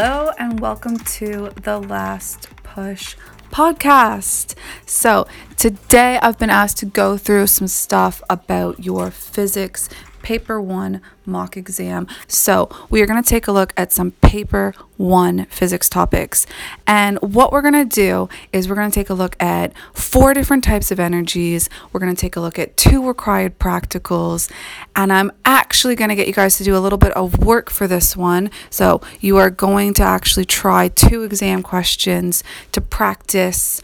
[0.00, 3.16] Hello, and welcome to the Last Push
[3.50, 4.54] podcast.
[4.86, 5.26] So,
[5.56, 9.88] today I've been asked to go through some stuff about your physics
[10.28, 12.06] paper one mock exam.
[12.26, 16.46] So, we are going to take a look at some paper one physics topics.
[16.86, 20.34] And what we're going to do is we're going to take a look at four
[20.34, 21.70] different types of energies.
[21.92, 24.50] We're going to take a look at two required practicals.
[24.94, 27.70] And I'm actually going to get you guys to do a little bit of work
[27.70, 28.50] for this one.
[28.68, 33.80] So, you are going to actually try two exam questions to practice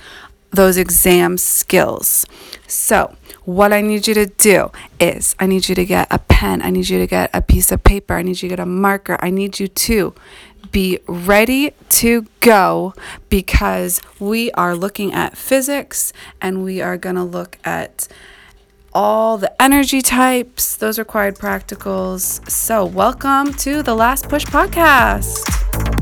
[0.55, 2.27] those exam skills.
[2.67, 6.63] So, what I need you to do is I need you to get a pen,
[6.63, 8.67] I need you to get a piece of paper, I need you to get a
[8.67, 10.15] marker, I need you to
[10.71, 12.95] be ready to go
[13.29, 18.09] because we are looking at physics and we are going to look at
[18.93, 22.49] all the energy types, those required practicals.
[22.49, 25.94] So, welcome to the Last Push podcast.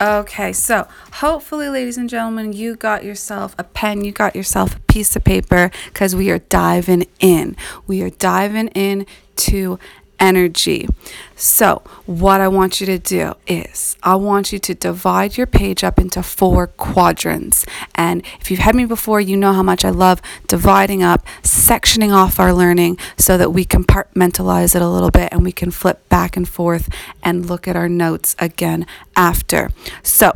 [0.00, 4.80] Okay, so hopefully, ladies and gentlemen, you got yourself a pen, you got yourself a
[4.80, 7.56] piece of paper because we are diving in.
[7.86, 9.06] We are diving in
[9.36, 9.78] to
[10.20, 10.88] energy.
[11.36, 15.82] So, what I want you to do is I want you to divide your page
[15.82, 17.66] up into four quadrants.
[17.94, 22.12] And if you've had me before, you know how much I love dividing up, sectioning
[22.12, 26.08] off our learning so that we compartmentalize it a little bit and we can flip
[26.08, 26.88] back and forth
[27.22, 29.70] and look at our notes again after.
[30.02, 30.32] So,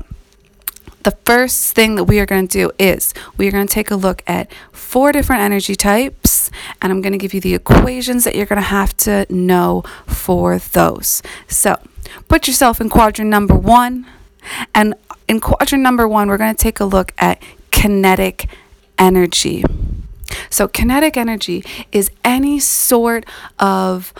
[1.08, 3.90] the first thing that we are going to do is we are going to take
[3.90, 6.50] a look at four different energy types,
[6.82, 9.84] and I'm going to give you the equations that you're going to have to know
[10.06, 11.22] for those.
[11.46, 11.76] So,
[12.28, 14.04] put yourself in quadrant number one,
[14.74, 14.94] and
[15.26, 18.46] in quadrant number one, we're going to take a look at kinetic
[18.98, 19.64] energy.
[20.50, 23.24] So, kinetic energy is any sort
[23.58, 24.12] of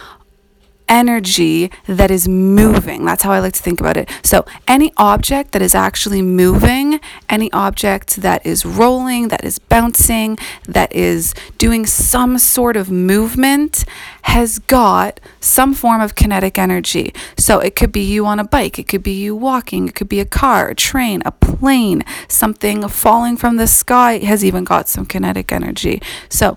[0.88, 3.04] energy that is moving.
[3.04, 4.10] That's how I like to think about it.
[4.22, 10.38] So, any object that is actually moving, any object that is rolling, that is bouncing,
[10.64, 13.84] that is doing some sort of movement
[14.22, 17.12] has got some form of kinetic energy.
[17.36, 20.08] So, it could be you on a bike, it could be you walking, it could
[20.08, 24.88] be a car, a train, a plane, something falling from the sky has even got
[24.88, 26.00] some kinetic energy.
[26.28, 26.56] So,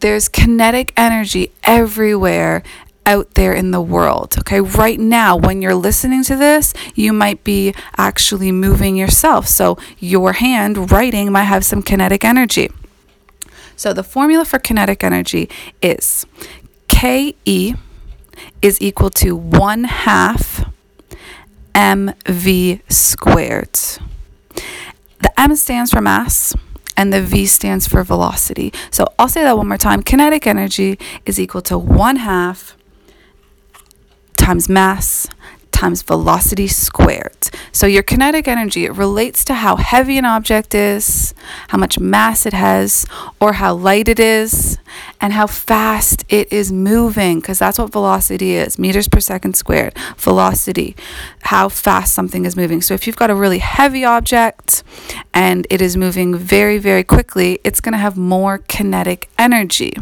[0.00, 2.62] there's kinetic energy everywhere
[3.06, 4.36] out there in the world.
[4.40, 9.46] Okay, right now, when you're listening to this, you might be actually moving yourself.
[9.46, 12.70] So your hand writing might have some kinetic energy.
[13.76, 15.48] So the formula for kinetic energy
[15.80, 16.26] is
[16.88, 17.74] KE
[18.62, 20.64] is equal to 1 half
[21.74, 23.74] mv squared.
[25.20, 26.54] The m stands for mass
[26.96, 28.72] and the v stands for velocity.
[28.90, 30.02] So I'll say that one more time.
[30.02, 32.75] Kinetic energy is equal to 1 half
[34.46, 35.26] times mass
[35.72, 37.50] times velocity squared.
[37.72, 41.34] So your kinetic energy, it relates to how heavy an object is,
[41.68, 43.04] how much mass it has,
[43.40, 44.78] or how light it is,
[45.20, 49.98] and how fast it is moving, because that's what velocity is meters per second squared.
[50.16, 50.94] Velocity,
[51.42, 52.80] how fast something is moving.
[52.80, 54.84] So if you've got a really heavy object
[55.34, 59.96] and it is moving very, very quickly, it's going to have more kinetic energy.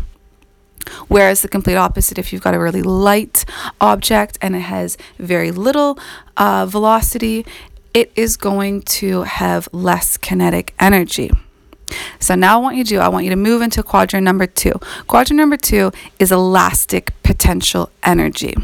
[1.09, 3.45] Whereas the complete opposite, if you've got a really light
[3.81, 5.99] object and it has very little
[6.37, 7.45] uh, velocity,
[7.93, 11.31] it is going to have less kinetic energy.
[12.19, 14.47] So now I want you to do, I want you to move into quadrant number
[14.47, 14.73] two.
[15.07, 18.55] Quadrant number two is elastic potential energy.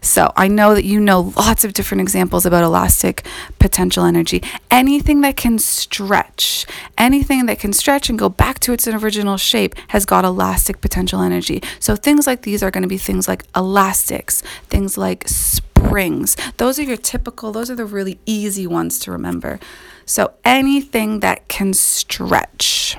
[0.00, 3.26] So I know that you know lots of different examples about elastic
[3.58, 4.42] potential energy.
[4.70, 9.74] Anything that can stretch, anything that can stretch and go back to its original shape
[9.88, 11.62] has got elastic potential energy.
[11.80, 16.36] So things like these are going to be things like elastics, things like springs.
[16.56, 19.58] Those are your typical, those are the really easy ones to remember.
[20.04, 22.96] So anything that can stretch.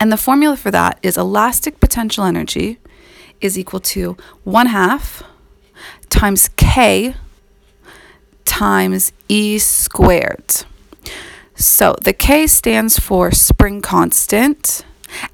[0.00, 2.78] And the formula for that is elastic potential energy
[3.40, 5.22] is equal to one half
[6.10, 7.14] times k
[8.44, 10.64] times e squared.
[11.54, 14.84] So the k stands for spring constant,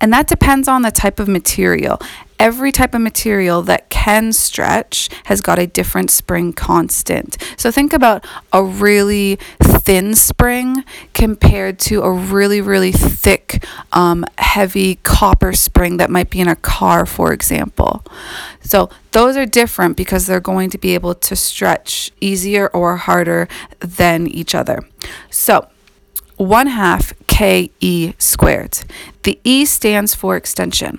[0.00, 2.00] and that depends on the type of material.
[2.38, 7.36] Every type of material that can stretch has got a different spring constant.
[7.56, 14.96] So think about a really thin spring compared to a really, really thick, um, heavy
[14.96, 18.04] copper spring that might be in a car, for example.
[18.60, 23.48] So those are different because they're going to be able to stretch easier or harder
[23.80, 24.80] than each other.
[25.30, 25.68] So
[26.36, 28.80] 1 half KE squared.
[29.22, 30.98] The E stands for extension.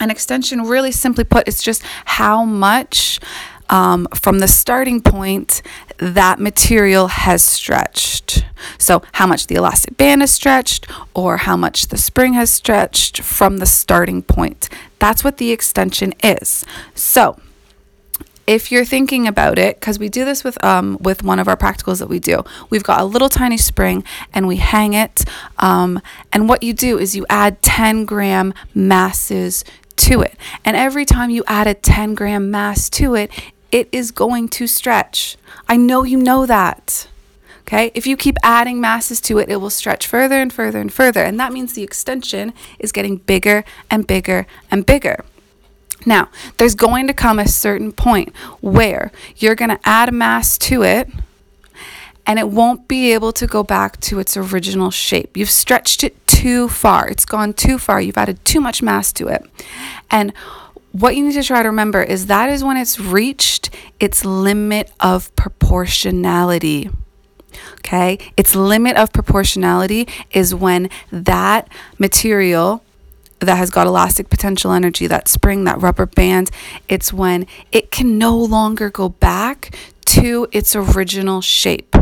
[0.00, 3.20] An extension, really simply put, is just how much
[3.68, 5.62] um, from the starting point
[5.98, 8.44] that material has stretched.
[8.78, 13.20] So, how much the elastic band is stretched, or how much the spring has stretched
[13.20, 14.68] from the starting point.
[14.98, 16.64] That's what the extension is.
[16.94, 17.40] So,
[18.46, 21.56] if you're thinking about it, because we do this with um, with one of our
[21.56, 24.02] practicals that we do, we've got a little tiny spring
[24.34, 25.24] and we hang it.
[25.58, 26.02] Um,
[26.32, 29.64] and what you do is you add 10 gram masses
[30.00, 30.34] to it.
[30.64, 33.30] And every time you add a 10 gram mass to it,
[33.70, 35.36] it is going to stretch.
[35.68, 37.08] I know you know that.
[37.62, 40.92] Okay, if you keep adding masses to it, it will stretch further and further and
[40.92, 41.22] further.
[41.22, 45.24] And that means the extension is getting bigger and bigger and bigger.
[46.04, 50.58] Now, there's going to come a certain point where you're going to add a mass
[50.58, 51.10] to it
[52.26, 55.36] and it won't be able to go back to its original shape.
[55.36, 57.06] You've stretched it too far.
[57.06, 58.00] It's gone too far.
[58.00, 59.44] You've added too much mass to it.
[60.10, 60.32] And
[60.92, 63.68] what you need to try to remember is that is when it's reached
[64.00, 66.88] its limit of proportionality.
[67.80, 68.18] Okay?
[68.38, 72.82] Its limit of proportionality is when that material
[73.40, 76.50] that has got elastic potential energy, that spring, that rubber band,
[76.88, 79.76] it's when it can no longer go back
[80.06, 81.96] to its original shape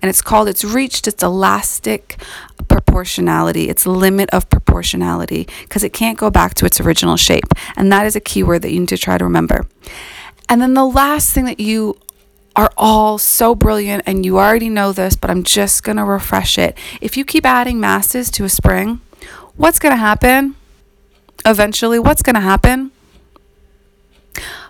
[0.00, 2.22] and it's called it's reached its elastic
[2.68, 7.52] proportionality, its limit of proportionality, because it can't go back to its original shape.
[7.76, 9.66] And that is a key word that you need to try to remember.
[10.48, 11.96] And then the last thing that you
[12.56, 16.58] are all so brilliant, and you already know this, but I'm just going to refresh
[16.58, 16.76] it.
[17.00, 19.00] If you keep adding masses to a spring,
[19.56, 20.56] what's going to happen?
[21.46, 22.90] Eventually, what's going to happen?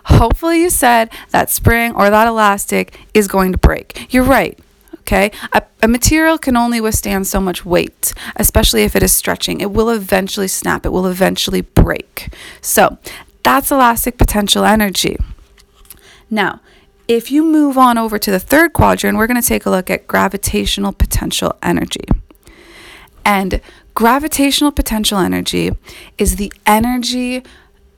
[0.05, 4.13] Hopefully, you said that spring or that elastic is going to break.
[4.13, 4.57] You're right.
[5.01, 9.59] Okay, a, a, material can only withstand so much weight, especially if it is stretching.
[9.59, 12.29] It will eventually snap, it will eventually break.
[12.61, 12.97] So
[13.43, 15.17] that's elastic potential energy.
[16.29, 16.61] Now,
[17.07, 19.89] if you move on over to the third quadrant, we're going to take a look
[19.89, 22.05] at gravitational potential energy.
[23.25, 23.59] And
[23.93, 25.71] gravitational potential energy
[26.17, 27.43] is the energy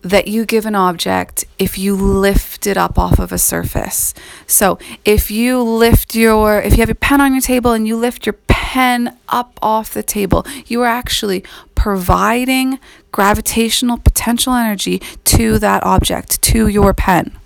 [0.03, 4.13] that you give an object if you lift it up off of a surface.
[4.45, 7.95] So, if you lift your, if you have your pen on your table and you
[7.95, 12.79] lift your pen up off the table, you are actually providing
[13.11, 17.37] gravitational potential energy to that object, to your pen.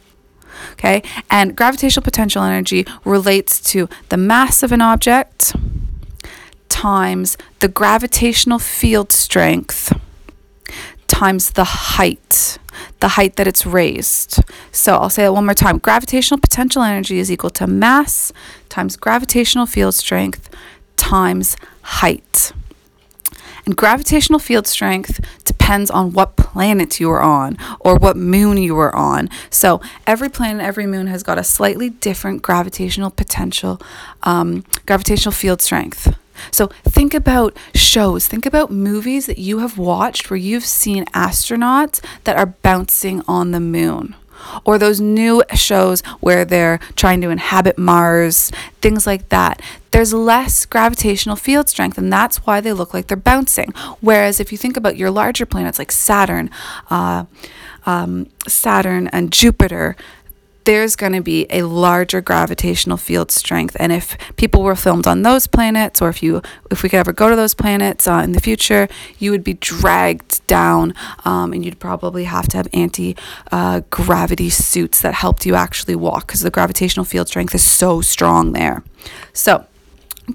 [0.74, 5.56] Okay, and gravitational potential energy relates to the mass of an object
[6.68, 9.94] times the gravitational field strength
[11.17, 12.59] times the height,
[12.99, 14.39] the height that it's raised.
[14.71, 15.79] So I'll say it one more time.
[15.79, 18.31] Gravitational potential energy is equal to mass
[18.69, 20.47] times gravitational field strength
[20.95, 22.51] times height.
[23.65, 28.77] And gravitational field strength depends on what planet you are on or what moon you
[28.77, 29.27] are on.
[29.49, 33.81] So every planet, every moon has got a slightly different gravitational potential,
[34.21, 36.15] um, gravitational field strength.
[36.51, 42.03] So think about shows, think about movies that you have watched where you've seen astronauts
[42.24, 44.15] that are bouncing on the moon.
[44.63, 48.51] Or those new shows where they're trying to inhabit Mars,
[48.82, 49.62] things like that.
[49.91, 53.74] There's less gravitational field strength, and that's why they look like they're bouncing.
[54.00, 56.51] Whereas if you think about your larger planets like Saturn,
[56.89, 57.25] uh,
[57.86, 59.96] um, Saturn and Jupiter,
[60.67, 65.21] there's going to be a larger gravitational field strength and if people were filmed on
[65.21, 68.33] those planets or if you if we could ever go to those planets uh, in
[68.33, 70.93] the future you would be dragged down
[71.24, 73.15] um, and you'd probably have to have anti
[73.50, 78.01] uh, gravity suits that helped you actually walk because the gravitational field strength is so
[78.01, 78.83] strong there
[79.31, 79.65] so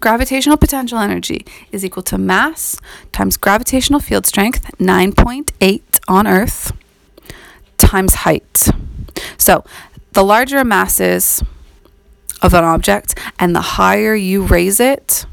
[0.00, 2.80] Gravitational potential energy is equal to mass
[3.12, 6.72] times gravitational field strength, 9.8 on Earth,
[7.76, 8.70] times height.
[9.36, 9.64] So
[10.12, 11.42] the larger a mass is
[12.40, 15.26] of an object and the higher you raise it,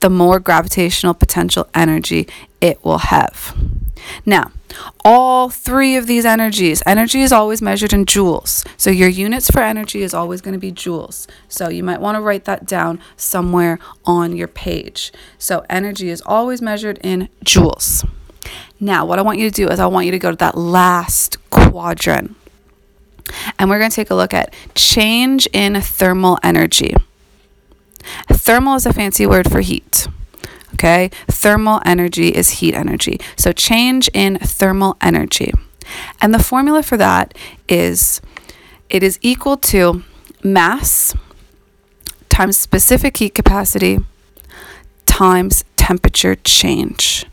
[0.00, 2.28] the more gravitational potential energy
[2.60, 3.56] it will have.
[4.26, 4.52] Now,
[5.04, 8.66] all three of these energies, energy is always measured in joules.
[8.76, 11.26] So your units for energy is always going to be joules.
[11.48, 15.12] So you might want to write that down somewhere on your page.
[15.38, 18.08] So energy is always measured in joules.
[18.80, 20.56] Now, what I want you to do is I want you to go to that
[20.56, 22.36] last quadrant.
[23.58, 26.94] And we're going to take a look at change in thermal energy.
[28.28, 30.06] Thermal is a fancy word for heat.
[30.74, 31.10] Okay?
[31.28, 33.18] Thermal energy is heat energy.
[33.36, 35.52] So change in thermal energy.
[36.20, 37.36] And the formula for that
[37.68, 38.20] is
[38.90, 40.02] it is equal to
[40.42, 41.14] mass
[42.28, 43.98] times specific heat capacity
[45.06, 47.26] times temperature change.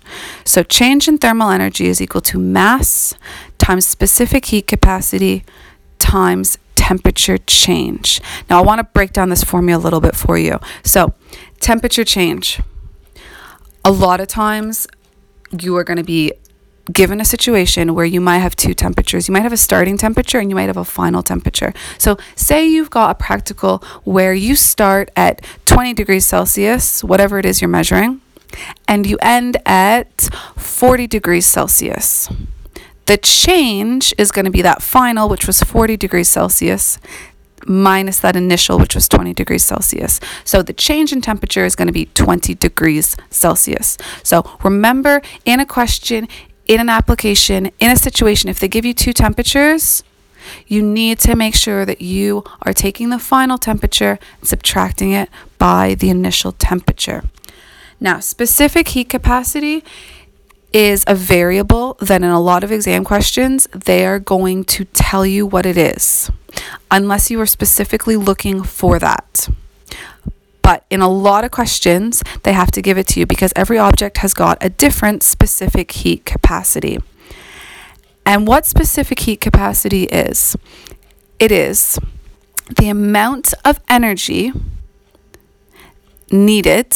[0.45, 3.15] So change in thermal energy is equal to mass
[3.57, 5.43] times specific heat capacity
[6.11, 8.19] times temperature change.
[8.49, 10.59] Now I want to break down this formula a little bit for you.
[10.83, 11.13] So
[11.61, 12.59] temperature change.
[13.85, 14.87] A lot of times
[15.57, 16.33] you are going to be
[16.91, 19.29] given a situation where you might have two temperatures.
[19.29, 21.73] You might have a starting temperature and you might have a final temperature.
[21.97, 27.45] So, say you've got a practical where you start at 20 degrees Celsius, whatever it
[27.45, 28.19] is you're measuring,
[28.85, 32.27] and you end at 40 degrees Celsius.
[33.05, 37.00] The change is going to be that final, which was 40 degrees Celsius,
[37.67, 40.20] minus that initial, which was 20 degrees Celsius.
[40.43, 43.98] So the change in temperature is going to be 20 degrees Celsius.
[44.24, 46.27] So remember, in a question,
[46.67, 50.03] in an application, in a situation, if they give you two temperatures,
[50.67, 55.29] you need to make sure that you are taking the final temperature and subtracting it
[55.58, 57.24] by the initial temperature.
[58.00, 59.84] Now, specific heat capacity
[60.73, 65.25] is a variable that in a lot of exam questions, they are going to tell
[65.25, 66.31] you what it is,
[66.89, 69.49] unless you are specifically looking for that.
[70.61, 73.77] But in a lot of questions, they have to give it to you because every
[73.77, 76.99] object has got a different specific heat capacity.
[78.25, 80.55] And what specific heat capacity is?
[81.39, 81.99] It is
[82.77, 84.53] the amount of energy
[86.31, 86.95] needed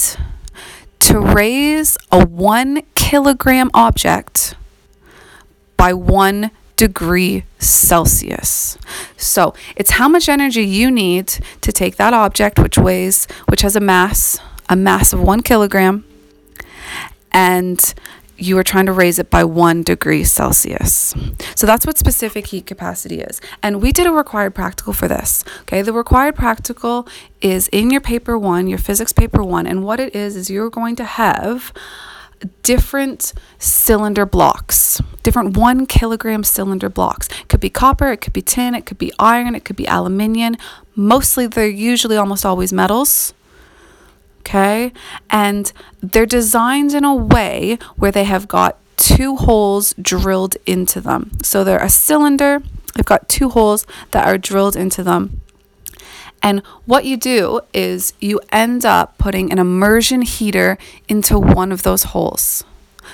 [0.99, 4.55] to raise a one kilogram object
[5.77, 8.79] by one degree Celsius.
[9.15, 11.27] So it's how much energy you need
[11.61, 16.03] to take that object, which weighs, which has a mass, a mass of one kilogram,
[17.31, 17.93] and
[18.37, 21.13] you are trying to raise it by one degree Celsius.
[21.55, 23.39] So that's what specific heat capacity is.
[23.61, 25.43] And we did a required practical for this.
[25.61, 27.07] Okay, the required practical
[27.39, 29.67] is in your paper one, your physics paper one.
[29.67, 31.71] And what it is, is you're going to have
[32.63, 37.27] different cylinder blocks, different one kilogram cylinder blocks.
[37.41, 39.87] It could be copper, it could be tin, it could be iron, it could be
[39.87, 40.55] aluminium.
[40.95, 43.33] Mostly, they're usually almost always metals
[44.45, 44.93] okay?
[45.29, 51.31] And they're designed in a way where they have got two holes drilled into them.
[51.41, 52.61] So they're a cylinder,
[52.93, 55.41] they've got two holes that are drilled into them.
[56.41, 60.77] And what you do is you end up putting an immersion heater
[61.07, 62.63] into one of those holes.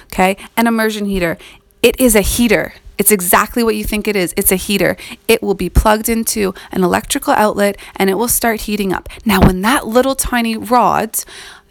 [0.06, 0.38] Okay?
[0.58, 1.38] An immersion heater.
[1.82, 2.74] It is a heater.
[2.98, 4.34] It's exactly what you think it is.
[4.38, 4.96] It's a heater.
[5.28, 9.10] It will be plugged into an electrical outlet and it will start heating up.
[9.26, 11.18] Now, when that little tiny rod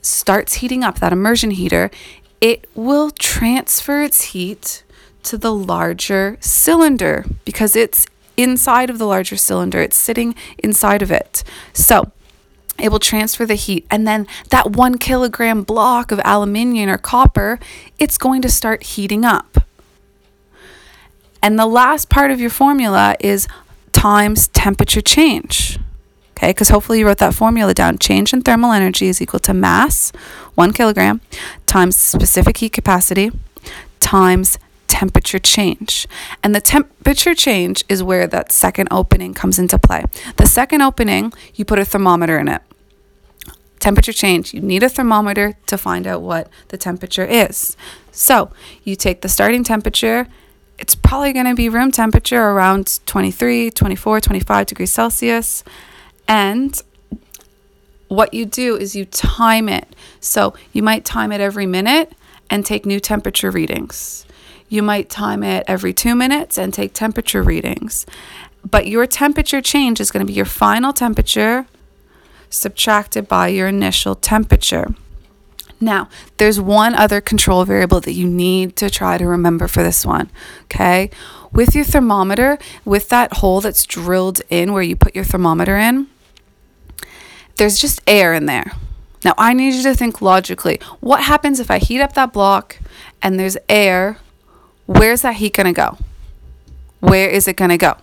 [0.02, 1.90] starts heating up, that immersion heater,
[2.40, 4.82] it will transfer its heat
[5.22, 8.06] to the larger cylinder because it's
[8.42, 9.80] inside of the larger cylinder.
[9.80, 11.44] It's sitting inside of it.
[11.72, 12.12] So,
[12.78, 17.60] it will transfer the heat and then that one kilogram block of aluminium or copper
[17.98, 19.58] it's going to start heating up
[21.42, 23.48] and the last part of your formula is
[23.92, 25.78] times temperature change.
[26.36, 27.98] Okay, because hopefully you wrote that formula down.
[27.98, 30.10] Change in thermal energy is equal to mass,
[30.54, 31.20] one kilogram,
[31.66, 33.30] times specific heat capacity,
[34.00, 34.58] times
[34.90, 36.06] temperature change.
[36.42, 40.04] And the temperature change is where that second opening comes into play.
[40.36, 42.60] The second opening, you put a thermometer in it.
[43.78, 47.76] Temperature change, you need a thermometer to find out what the temperature is.
[48.10, 48.50] So
[48.84, 50.26] you take the starting temperature
[50.80, 55.62] it's probably going to be room temperature around 23, 24, 25 degrees Celsius.
[56.26, 56.80] And
[58.08, 59.94] what you do is you time it.
[60.20, 62.14] So you might time it every minute
[62.48, 64.24] and take new temperature readings.
[64.70, 68.06] You might time it every two minutes and take temperature readings.
[68.68, 71.66] But your temperature change is going to be your final temperature
[72.50, 74.94] subtracted by your initial temperature.
[75.80, 80.06] Now, there's one other control variable that you need to try to remember for this
[80.06, 80.30] one,
[80.64, 81.10] okay?
[81.52, 86.06] With your thermometer, with that hole that's drilled in where you put your thermometer in,
[87.56, 88.72] there's just air in there.
[89.24, 90.80] Now, I need you to think logically.
[91.00, 92.78] What happens if I heat up that block
[93.20, 94.18] and there's air?
[94.90, 95.98] Where's that heat going to go?
[96.98, 97.96] Where is it going to go?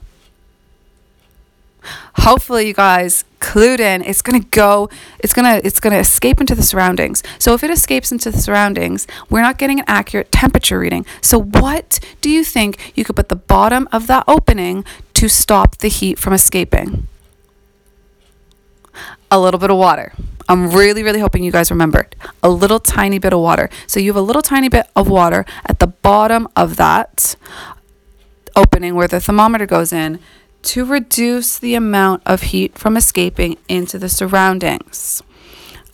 [2.20, 4.04] hopefully you guys clued in.
[4.04, 4.90] It's going to go
[5.20, 7.24] it's going to it's going to escape into the surroundings.
[7.40, 11.06] So if it escapes into the surroundings we're not getting an accurate temperature reading.
[11.22, 15.78] So what do you think you could put the bottom of that opening to stop
[15.78, 17.08] the heat from escaping?
[19.32, 20.14] A little bit of water
[20.50, 24.10] i'm really really hoping you guys remembered a little tiny bit of water so you
[24.10, 27.36] have a little tiny bit of water at the bottom of that
[28.56, 30.20] opening where the thermometer goes in
[30.64, 35.22] to reduce the amount of heat from escaping into the surroundings.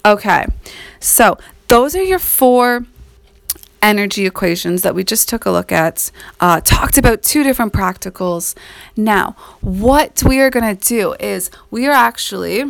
[0.05, 0.47] Okay,
[0.99, 2.85] so those are your four
[3.81, 8.55] energy equations that we just took a look at, uh, talked about two different practicals.
[8.95, 12.63] Now, what we are going to do is we are actually,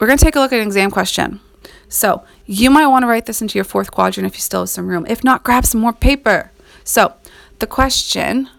[0.00, 1.40] we're going to take a look at an exam question.
[1.88, 4.68] So you might want to write this into your fourth quadrant if you still have
[4.70, 5.06] some room.
[5.08, 6.50] If not, grab some more paper.
[6.82, 7.14] So
[7.58, 8.50] the question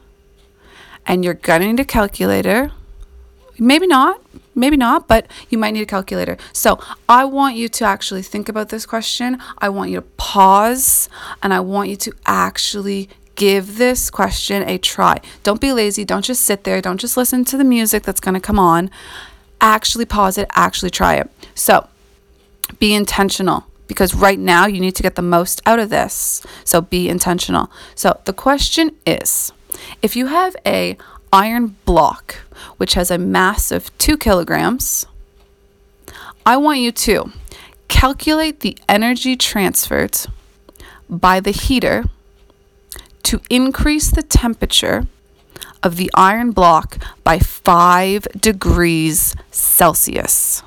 [1.06, 2.72] and you're going to need a calculator.
[3.58, 4.22] Maybe not,
[4.54, 6.38] maybe not, but you might need a calculator.
[6.52, 9.38] So I want you to actually think about this question.
[9.60, 11.08] I want you to pause
[11.42, 15.20] and I want you to actually give this question a try.
[15.44, 16.06] Don't be lazy.
[16.06, 16.82] Don't just sit there.
[16.82, 18.90] Don't just listen to the music that's going to come on.
[19.62, 21.30] Actually pause it, actually try it.
[21.54, 21.88] So
[22.80, 26.46] be intentional because right now you need to get the most out of this.
[26.64, 27.72] So be intentional.
[27.96, 29.52] So the question is
[30.02, 30.98] if you have a
[31.32, 32.36] iron block
[32.78, 35.06] which has a mass of 2 kilograms,
[36.46, 37.32] I want you to
[37.88, 40.18] calculate the energy transferred
[41.10, 42.06] by the heater
[43.24, 45.08] to increase the temperature
[45.86, 50.64] of the iron block by 5 degrees Celsius.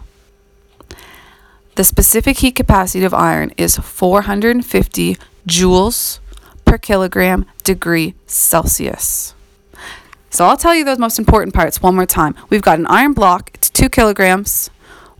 [1.74, 6.20] The specific heat capacity of iron is 450 joules
[6.64, 9.34] per kilogram degree Celsius.
[10.30, 12.36] So I'll tell you those most important parts one more time.
[12.48, 14.70] We've got an iron block, it's two kilograms.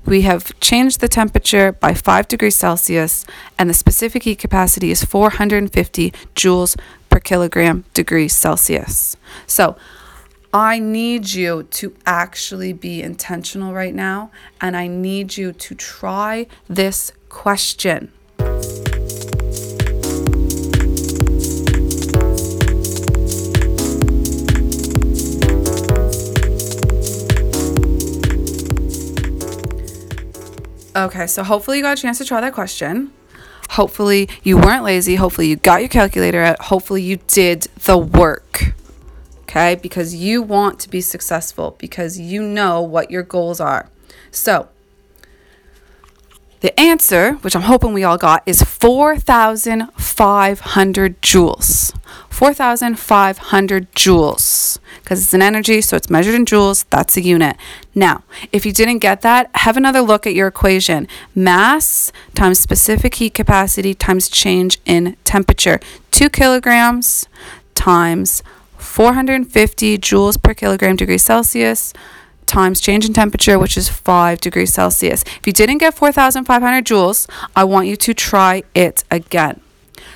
[0.07, 3.27] We have changed the temperature by 5 degrees Celsius,
[3.59, 6.77] and the specific heat capacity is 450 joules
[7.11, 9.17] per kilogram degrees Celsius.
[9.47, 9.77] So
[10.53, 16.47] I need you to actually be intentional right now, and I need you to try
[16.69, 18.13] this question.
[30.97, 33.13] Okay, so hopefully you got a chance to try that question.
[33.79, 35.15] Hopefully you weren't lazy.
[35.15, 36.61] Hopefully you got your calculator out.
[36.63, 38.73] Hopefully you did the work.
[39.43, 43.89] Okay, because you want to be successful, because you know what your goals are.
[44.33, 44.69] So,
[46.59, 51.97] the answer, which I'm hoping we all got, is 4,500 joules.
[52.39, 56.85] 4,500 joules because it's an energy, so it's measured in joules.
[56.89, 57.57] That's a unit.
[57.97, 58.23] Now,
[58.53, 63.35] if you didn't get that, have another look at your equation mass times specific heat
[63.35, 65.81] capacity times change in temperature.
[66.13, 67.27] Two kilograms
[67.75, 68.45] times
[68.77, 71.93] 450 joules per kilogram degree Celsius
[72.47, 75.25] times change in temperature, which is 5 degrees Celsius.
[75.41, 79.61] If you didn't get 4,500 joules, I want you to try it again.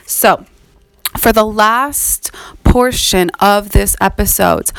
[0.06, 0.46] So,
[1.18, 2.30] for the last
[2.64, 4.72] portion of this episode,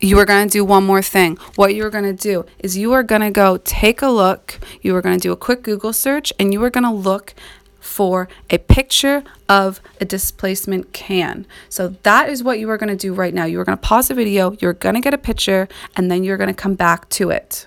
[0.00, 1.36] you are going to do one more thing.
[1.56, 4.58] What you are going to do is you are going to go take a look,
[4.82, 7.34] you are going to do a quick Google search, and you are going to look
[7.78, 11.46] for a picture of a displacement can.
[11.68, 13.44] So that is what you are going to do right now.
[13.44, 16.24] You are going to pause the video, you're going to get a picture, and then
[16.24, 17.66] you're going to come back to it.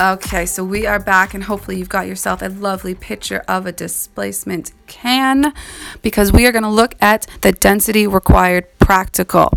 [0.00, 3.70] Okay, so we are back, and hopefully, you've got yourself a lovely picture of a
[3.70, 5.54] displacement can
[6.02, 9.56] because we are going to look at the density required practical.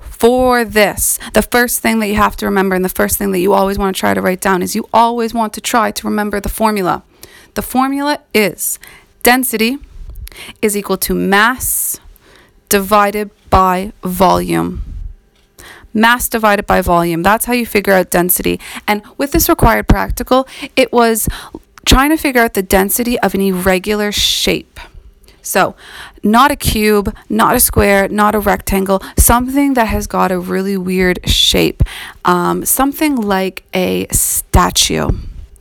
[0.00, 3.38] For this, the first thing that you have to remember, and the first thing that
[3.40, 6.06] you always want to try to write down, is you always want to try to
[6.06, 7.02] remember the formula.
[7.52, 8.78] The formula is
[9.22, 9.76] density
[10.62, 12.00] is equal to mass
[12.70, 14.93] divided by volume
[15.94, 17.22] mass divided by volume.
[17.22, 18.60] That's how you figure out density.
[18.86, 21.28] And with this required practical, it was
[21.86, 24.80] trying to figure out the density of an irregular shape.
[25.42, 25.76] So,
[26.22, 30.78] not a cube, not a square, not a rectangle, something that has got a really
[30.78, 31.82] weird shape.
[32.24, 35.10] Um, something like a statue.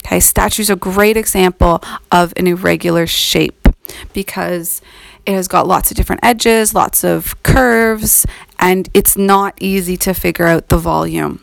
[0.05, 3.67] Okay, statue is a great example of an irregular shape
[4.13, 4.81] because
[5.25, 8.25] it has got lots of different edges, lots of curves,
[8.63, 11.41] and it's not easy to figure out the volume.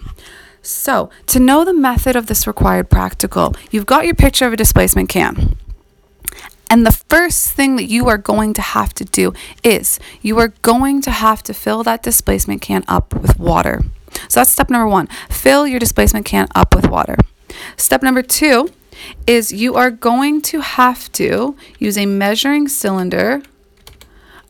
[0.63, 4.57] So, to know the method of this required practical, you've got your picture of a
[4.57, 5.57] displacement can.
[6.71, 10.55] And the first thing that you are going to have to do is you are
[10.63, 13.83] going to have to fill that displacement can up with water.
[14.29, 17.17] So that's step number one fill your displacement can up with water.
[17.77, 18.71] Step number two
[19.27, 23.43] is you are going to have to use a measuring cylinder.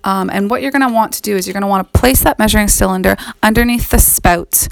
[0.04, 1.98] Um, and what you're going to want to do is you're going to want to
[1.98, 4.68] place that measuring cylinder underneath the spout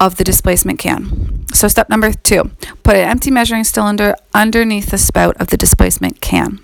[0.00, 1.46] of the displacement can.
[1.52, 2.50] So, step number two
[2.82, 6.60] put an empty measuring cylinder underneath the spout of the displacement can.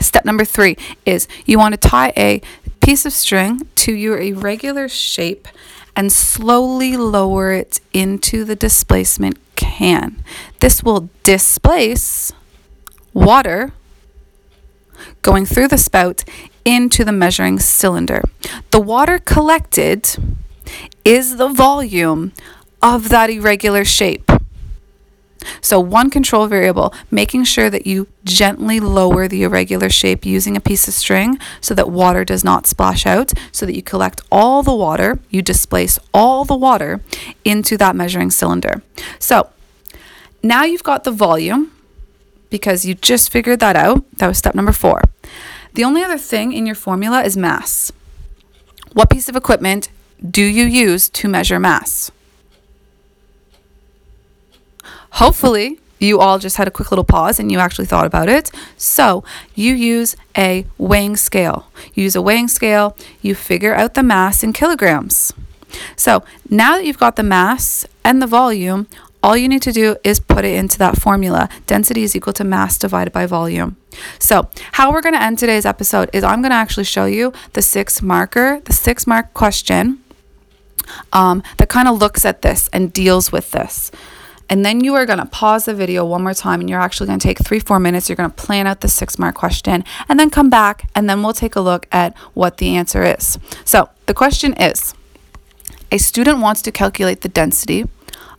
[0.00, 2.40] Step number three is you want to tie a
[2.80, 5.48] piece of string to your irregular shape
[5.96, 10.22] and slowly lower it into the displacement can.
[10.60, 12.32] This will displace
[13.12, 13.72] water
[15.22, 16.24] going through the spout
[16.64, 18.22] into the measuring cylinder.
[18.70, 20.16] The water collected
[21.04, 22.32] is the volume
[22.82, 24.30] of that irregular shape.
[25.62, 30.60] So, one control variable, making sure that you gently lower the irregular shape using a
[30.60, 34.62] piece of string so that water does not splash out, so that you collect all
[34.62, 37.00] the water, you displace all the water
[37.44, 38.82] into that measuring cylinder.
[39.18, 39.48] So,
[40.42, 41.72] now you've got the volume
[42.50, 44.04] because you just figured that out.
[44.18, 45.02] That was step number four.
[45.74, 47.92] The only other thing in your formula is mass.
[48.92, 49.88] What piece of equipment
[50.28, 52.10] do you use to measure mass?
[55.12, 58.50] Hopefully, you all just had a quick little pause and you actually thought about it.
[58.76, 59.22] So,
[59.54, 61.70] you use a weighing scale.
[61.94, 65.32] You use a weighing scale, you figure out the mass in kilograms.
[65.96, 68.88] So, now that you've got the mass and the volume,
[69.22, 71.48] all you need to do is put it into that formula.
[71.66, 73.76] Density is equal to mass divided by volume.
[74.18, 77.32] So, how we're going to end today's episode is I'm going to actually show you
[77.52, 80.02] the six marker, the six mark question
[81.12, 83.90] um, that kind of looks at this and deals with this.
[84.48, 87.06] And then you are going to pause the video one more time and you're actually
[87.06, 88.08] going to take three, four minutes.
[88.08, 91.22] You're going to plan out the six mark question and then come back and then
[91.22, 93.38] we'll take a look at what the answer is.
[93.64, 94.92] So the question is
[95.92, 97.88] a student wants to calculate the density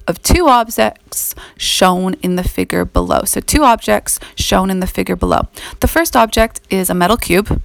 [0.07, 3.21] of two objects shown in the figure below.
[3.25, 5.47] So, two objects shown in the figure below.
[5.79, 7.61] The first object is a metal cube,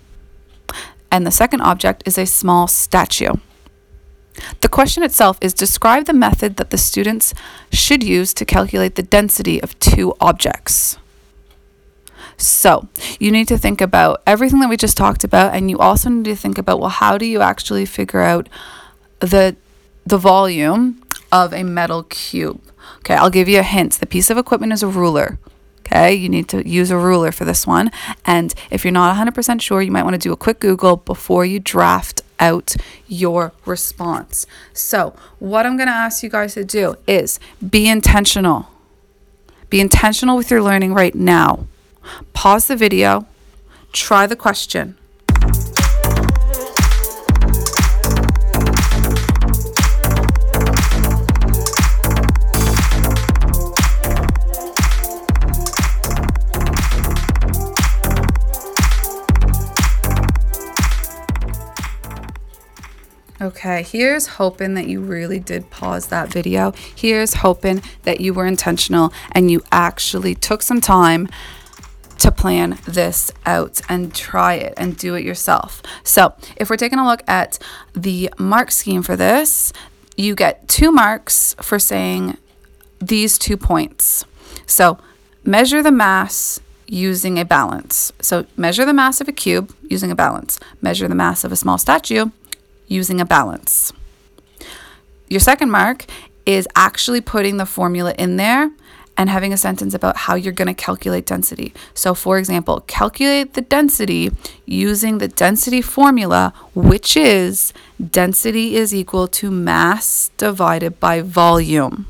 [1.10, 3.34] and the second object is a small statue.
[4.60, 7.32] The question itself is describe the method that the students
[7.72, 10.98] should use to calculate the density of two objects.
[12.36, 16.10] So, you need to think about everything that we just talked about and you also
[16.10, 18.48] need to think about well how do you actually figure out
[19.20, 19.56] the
[20.04, 22.60] the volume of a metal cube.
[22.98, 23.94] Okay, I'll give you a hint.
[23.94, 25.38] The piece of equipment is a ruler.
[25.80, 27.92] Okay, you need to use a ruler for this one.
[28.24, 31.44] And if you're not 100% sure, you might want to do a quick Google before
[31.44, 32.74] you draft out
[33.06, 34.46] your response.
[34.72, 37.38] So, what I'm going to ask you guys to do is
[37.70, 38.68] be intentional.
[39.70, 41.66] Be intentional with your learning right now.
[42.32, 43.26] Pause the video,
[43.92, 44.96] try the question.
[63.56, 66.72] Okay, here's hoping that you really did pause that video.
[66.94, 71.26] Here's hoping that you were intentional and you actually took some time
[72.18, 75.82] to plan this out and try it and do it yourself.
[76.04, 77.58] So, if we're taking a look at
[77.94, 79.72] the mark scheme for this,
[80.18, 82.36] you get two marks for saying
[82.98, 84.26] these two points.
[84.66, 84.98] So,
[85.44, 88.12] measure the mass using a balance.
[88.20, 91.56] So, measure the mass of a cube using a balance, measure the mass of a
[91.56, 92.32] small statue
[92.86, 93.92] using a balance.
[95.28, 96.06] Your second mark
[96.44, 98.70] is actually putting the formula in there
[99.16, 101.72] and having a sentence about how you're going to calculate density.
[101.94, 104.30] So, for example, calculate the density
[104.66, 107.72] using the density formula, which is
[108.10, 112.06] density is equal to mass divided by volume.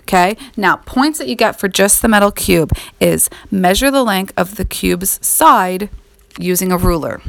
[0.00, 4.32] Okay, now points that you get for just the metal cube is measure the length
[4.36, 5.90] of the cube's side
[6.38, 7.20] using a ruler.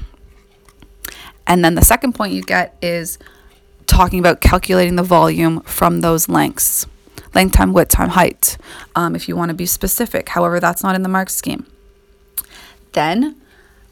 [1.48, 3.18] And then the second point you get is
[3.88, 6.86] talking about calculating the volume from those lengths
[7.34, 8.58] length time, width time, height,
[8.96, 10.30] um, if you want to be specific.
[10.30, 11.68] However, that's not in the mark scheme.
[12.94, 13.36] Then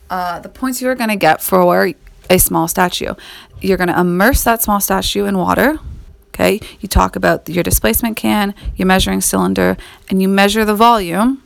[0.09, 1.93] uh, the points you are going to get for
[2.29, 3.13] a small statue.
[3.61, 5.79] You're going to immerse that small statue in water.
[6.29, 9.77] Okay, you talk about your displacement can, your measuring cylinder,
[10.09, 11.41] and you measure the volume,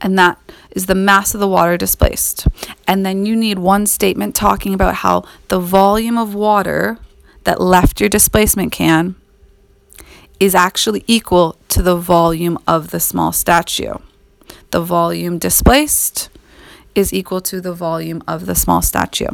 [0.00, 0.38] and that
[0.74, 2.46] is the mass of the water displaced.
[2.86, 6.98] And then you need one statement talking about how the volume of water
[7.44, 9.14] that left your displacement can
[10.40, 13.94] is actually equal to the volume of the small statue.
[14.70, 16.30] The volume displaced
[16.94, 19.28] is equal to the volume of the small statue.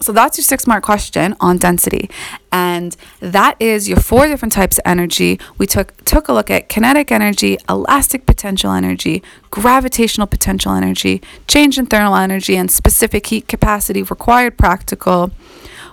[0.00, 2.08] So that's your six mark question on density.
[2.52, 5.40] And that is your four different types of energy.
[5.58, 11.78] We took took a look at kinetic energy, elastic potential energy, gravitational potential energy, change
[11.78, 15.30] in thermal energy, and specific heat capacity required practical.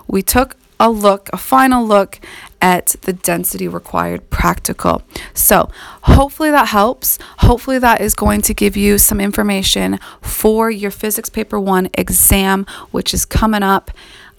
[0.06, 2.20] We took a look, a final look
[2.60, 5.02] at the density required practical.
[5.34, 5.70] So,
[6.02, 7.18] hopefully that helps.
[7.38, 12.66] Hopefully, that is going to give you some information for your physics paper one exam,
[12.90, 13.90] which is coming up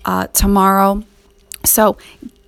[0.05, 1.03] uh, tomorrow.
[1.63, 1.97] So,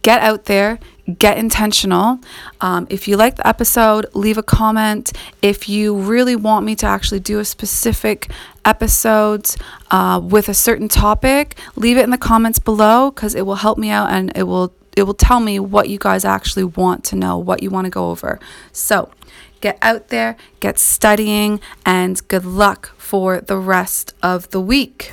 [0.02, 0.80] get out there,
[1.18, 2.20] get intentional.
[2.62, 5.12] Um, if you like the episode, leave a comment.
[5.42, 8.32] If you really want me to actually do a specific
[8.66, 9.50] episode
[9.92, 13.78] uh, with a certain topic, leave it in the comments below because it will help
[13.78, 17.16] me out and it will it will tell me what you guys actually want to
[17.16, 18.40] know, what you want to go over.
[18.72, 19.10] So,
[19.62, 25.12] get out there, get studying, and good luck for the rest of the week.